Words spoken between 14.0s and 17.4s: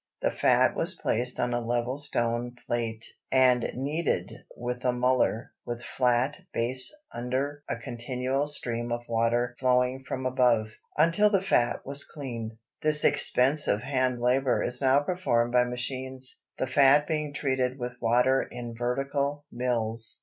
labor is now performed by machines, the fat being